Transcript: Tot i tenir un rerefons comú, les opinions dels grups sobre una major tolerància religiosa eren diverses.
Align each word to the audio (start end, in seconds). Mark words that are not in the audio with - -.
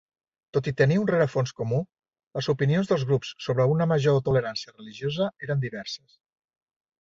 Tot 0.57 0.67
i 0.69 0.71
tenir 0.77 0.95
un 1.01 1.09
rerefons 1.09 1.51
comú, 1.59 1.81
les 2.39 2.49
opinions 2.53 2.89
dels 2.93 3.05
grups 3.11 3.35
sobre 3.49 3.69
una 3.75 3.87
major 3.93 4.19
tolerància 4.31 4.75
religiosa 4.79 5.29
eren 5.49 5.63
diverses. 5.69 6.19